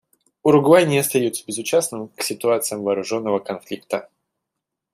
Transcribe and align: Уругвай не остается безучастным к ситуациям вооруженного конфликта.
Уругвай 0.41 0.87
не 0.87 0.97
остается 0.97 1.45
безучастным 1.45 2.07
к 2.15 2.23
ситуациям 2.23 2.81
вооруженного 2.81 3.37
конфликта. 3.37 4.09